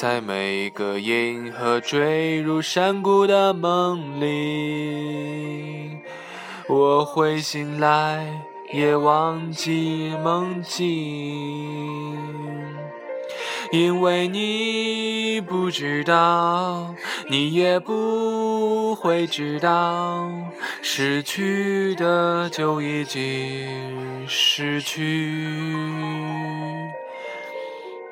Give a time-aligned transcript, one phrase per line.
[0.00, 5.90] 在每个银河坠入山谷的梦里，
[6.68, 8.24] 我会醒来，
[8.72, 10.86] 也忘记梦境。
[13.72, 16.94] 因为你不知道，
[17.28, 20.30] 你也不会知道，
[20.80, 25.44] 失去的就已经失去。